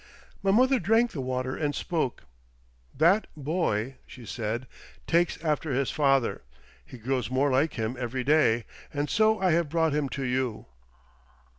[0.41, 2.23] My mother drank the water and spoke.
[2.97, 4.65] "That boy," she said,
[5.05, 6.41] "takes after his father.
[6.83, 8.65] He grows more like him every day....
[8.91, 10.65] And so I have brought him to you."